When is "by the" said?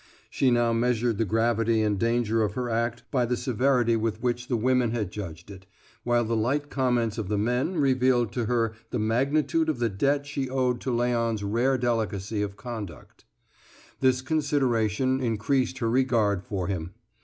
3.11-3.37